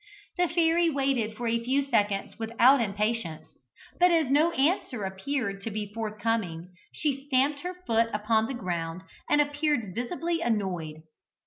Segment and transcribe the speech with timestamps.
[0.35, 3.47] The fairy waited for a few seconds without impatience,
[3.99, 9.03] but as no answer appeared to be forthcoming, she stamped her foot upon the ground,
[9.29, 11.03] and appeared visibly annoyed.